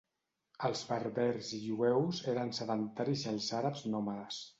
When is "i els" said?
3.27-3.51